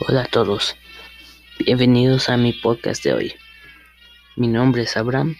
[0.00, 0.76] Hola a todos,
[1.58, 3.34] bienvenidos a mi podcast de hoy.
[4.36, 5.36] Mi nombre es Abraham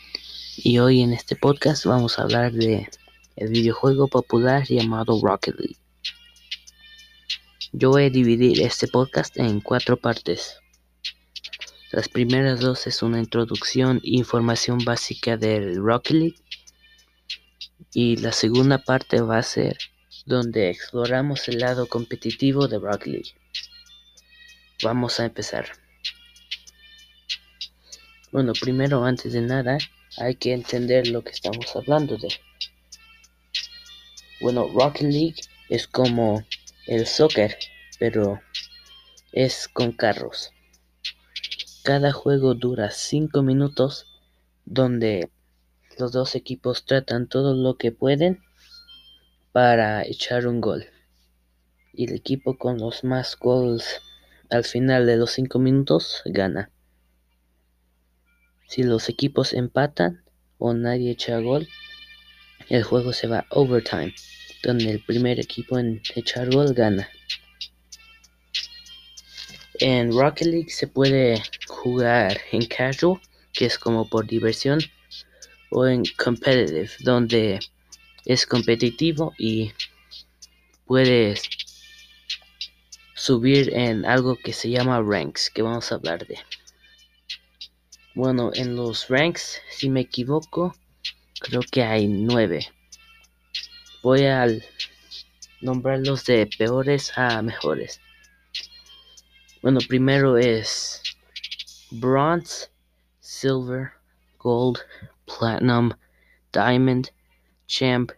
[0.56, 2.88] y hoy en este podcast vamos a hablar de
[3.36, 5.76] el videojuego popular llamado Rocket League.
[7.70, 10.58] Yo voy a dividir este podcast en cuatro partes.
[11.92, 16.38] Las primeras dos es una introducción e información básica del Rocket League
[17.94, 19.78] y la segunda parte va a ser
[20.26, 23.47] donde exploramos el lado competitivo de Rocket League.
[24.82, 25.66] Vamos a empezar.
[28.30, 29.78] Bueno, primero, antes de nada,
[30.18, 32.28] hay que entender lo que estamos hablando de.
[34.40, 36.44] Bueno, Rocket League es como
[36.86, 37.58] el soccer,
[37.98, 38.40] pero
[39.32, 40.52] es con carros.
[41.82, 44.06] Cada juego dura 5 minutos
[44.64, 45.28] donde
[45.98, 48.44] los dos equipos tratan todo lo que pueden
[49.50, 50.86] para echar un gol.
[51.92, 54.02] Y el equipo con los más goles
[54.50, 56.70] al final de los 5 minutos gana.
[58.66, 60.22] Si los equipos empatan
[60.58, 61.68] o nadie echa gol,
[62.68, 64.14] el juego se va overtime,
[64.62, 67.08] donde el primer equipo en echar gol gana.
[69.80, 73.20] En Rocket League se puede jugar en casual,
[73.52, 74.80] que es como por diversión,
[75.70, 77.60] o en competitive, donde
[78.24, 79.72] es competitivo y
[80.84, 81.42] puedes
[83.18, 86.38] subir en algo que se llama ranks, que vamos a hablar de.
[88.14, 90.74] Bueno, en los ranks, si me equivoco,
[91.40, 92.68] creo que hay nueve.
[94.02, 94.46] Voy a
[95.60, 98.00] nombrarlos de peores a mejores.
[99.62, 101.02] Bueno, primero es
[101.90, 102.68] bronze,
[103.18, 103.90] silver,
[104.38, 104.78] gold,
[105.26, 105.90] platinum,
[106.52, 107.10] diamond,
[107.66, 108.12] champ,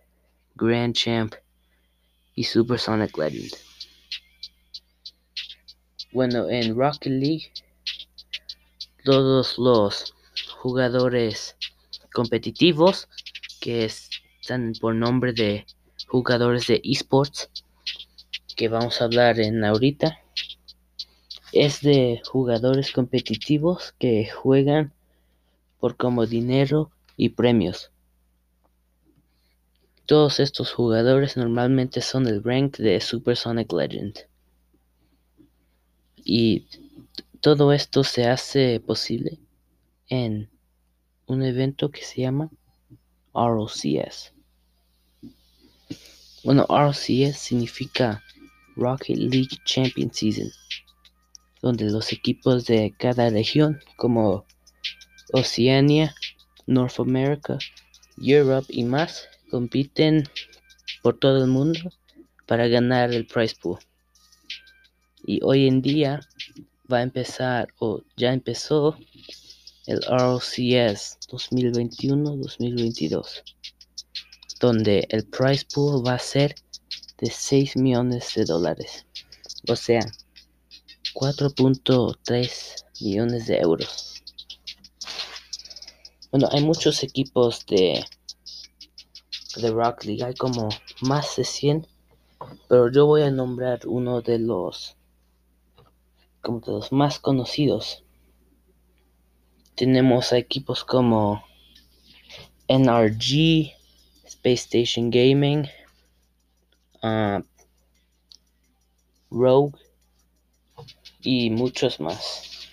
[0.56, 1.34] grand champ
[2.34, 3.69] y supersonic legend.
[6.12, 7.52] Bueno, en Rocket League
[9.04, 10.12] todos los
[10.58, 11.56] jugadores
[12.12, 13.08] competitivos
[13.60, 15.66] que están por nombre de
[16.08, 17.48] jugadores de esports
[18.56, 20.18] que vamos a hablar en ahorita
[21.52, 24.92] es de jugadores competitivos que juegan
[25.78, 27.92] por como dinero y premios.
[30.06, 34.29] Todos estos jugadores normalmente son el rank de Supersonic Legend.
[36.24, 36.66] Y
[37.40, 39.38] todo esto se hace posible
[40.08, 40.50] en
[41.26, 42.50] un evento que se llama
[43.32, 44.34] ROCS.
[46.44, 48.22] Bueno, ROCS significa
[48.76, 50.50] Rocket League Champion Season,
[51.62, 54.46] donde los equipos de cada región como
[55.32, 56.14] Oceania,
[56.66, 57.58] North America,
[58.18, 60.24] Europe y más compiten
[61.02, 61.92] por todo el mundo
[62.46, 63.78] para ganar el prize pool
[65.24, 66.20] y hoy en día
[66.90, 68.96] va a empezar o ya empezó
[69.86, 73.42] el ROCS 2021-2022
[74.60, 76.54] donde el price pool va a ser
[77.18, 79.06] de 6 millones de dólares
[79.68, 80.00] o sea
[81.14, 84.22] 4.3 millones de euros.
[86.30, 88.04] Bueno hay muchos equipos de
[89.56, 90.68] de Rock League hay como
[91.00, 91.86] más de 100
[92.68, 94.96] pero yo voy a nombrar uno de los
[96.42, 98.04] como de los más conocidos.
[99.74, 101.44] Tenemos equipos como
[102.68, 103.72] NRG,
[104.24, 105.68] Space Station Gaming,
[107.02, 107.42] uh,
[109.30, 109.78] Rogue
[111.22, 112.68] y muchos más.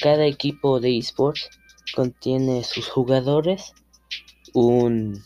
[0.00, 1.48] cada equipo de esports
[1.94, 3.74] contiene sus jugadores,
[4.52, 5.22] un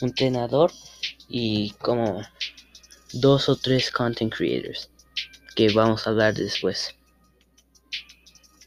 [0.00, 0.72] entrenador
[1.28, 2.22] y como
[3.12, 4.88] dos o tres content creators
[5.56, 6.94] que vamos a hablar después.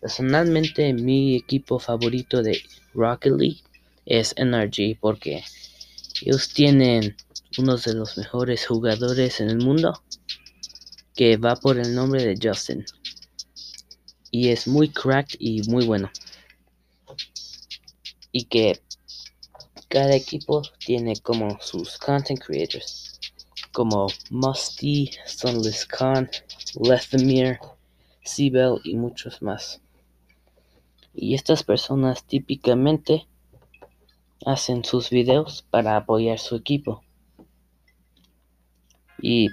[0.02, 2.62] Personalmente mi equipo favorito de
[2.94, 3.64] Rocket League
[4.06, 5.44] es NRG porque
[6.22, 7.16] ellos tienen
[7.58, 10.04] uno de los mejores jugadores en el mundo
[11.16, 12.86] que va por el nombre de Justin.
[14.30, 16.12] Y es muy cracked y muy bueno.
[18.32, 18.82] Y que
[19.88, 23.13] cada equipo tiene como sus content creators
[23.74, 26.30] como Musty, Sunless Khan,
[26.80, 27.60] Lethemir,
[28.24, 29.82] Sibel y muchos más.
[31.14, 33.28] Y estas personas típicamente
[34.46, 37.04] hacen sus videos para apoyar su equipo.
[39.22, 39.50] Y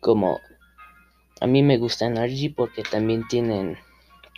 [0.00, 0.38] como
[1.40, 3.78] a mí me gusta Energy porque también tienen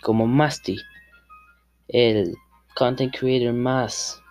[0.01, 0.77] como Musty,
[1.89, 2.35] el
[2.75, 4.21] content creator más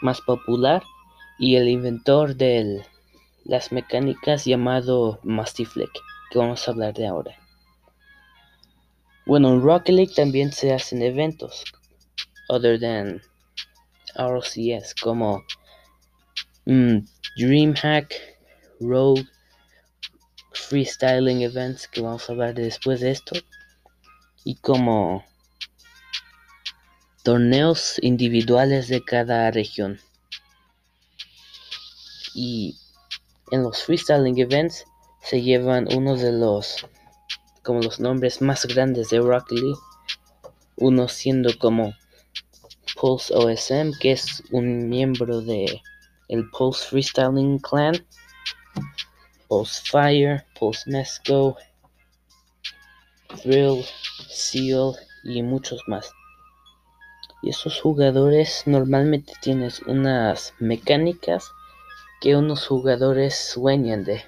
[0.00, 0.82] más popular
[1.38, 2.84] y el inventor del
[3.44, 5.90] las mecánicas llamado Mastifleck,
[6.30, 7.34] que vamos a hablar de ahora.
[9.24, 11.64] Bueno, en Rocket League también se hacen eventos,
[12.48, 13.22] other than
[14.14, 15.44] RCS, como
[16.66, 16.98] mm,
[17.36, 18.14] DreamHack,
[18.80, 19.26] Rogue,
[20.52, 23.34] Freestyling Events, que vamos a hablar después de esto,
[24.44, 25.24] y como
[27.22, 30.00] torneos individuales de cada región.
[32.40, 32.78] Y
[33.50, 34.84] en los freestyling events
[35.20, 36.86] se llevan uno de los
[37.64, 39.74] como los nombres más grandes de Rock Lee,
[40.76, 41.94] uno siendo como
[42.94, 45.82] Pulse OSM, que es un miembro de
[46.28, 48.06] el Pulse Freestyling Clan,
[49.48, 51.56] Pulse Fire, Pulse Mesco,
[53.42, 53.84] Thrill,
[54.28, 54.92] Seal
[55.24, 56.08] y muchos más.
[57.42, 61.50] Y esos jugadores normalmente tienen unas mecánicas
[62.20, 64.22] que unos jugadores sueñan de.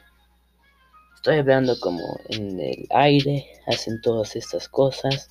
[1.14, 5.28] Estoy hablando como en el aire, hacen todas estas cosas.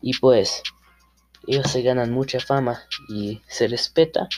[0.00, 0.62] Y pues
[1.46, 4.28] ellos se ganan mucha fama y se respeta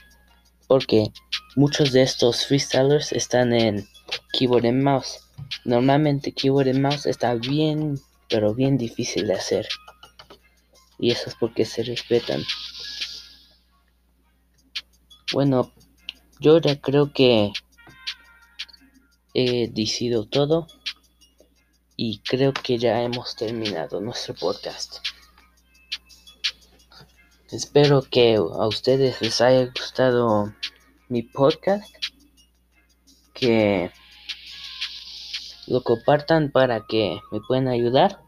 [0.66, 1.12] porque
[1.56, 3.86] muchos de estos freestylers están en
[4.32, 5.20] keyboard and mouse.
[5.64, 9.68] Normalmente keyboard and mouse está bien, pero bien difícil de hacer.
[10.98, 12.42] Y eso es porque se respetan.
[15.32, 15.72] Bueno,
[16.44, 17.54] yo ya creo que
[19.32, 20.66] he decidido todo
[21.96, 24.98] y creo que ya hemos terminado nuestro podcast.
[27.50, 30.52] Espero que a ustedes les haya gustado
[31.08, 31.90] mi podcast,
[33.32, 33.90] que
[35.66, 38.20] lo compartan para que me puedan ayudar.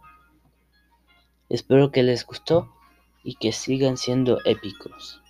[1.51, 2.73] Espero que les gustó
[3.23, 5.21] y que sigan siendo épicos.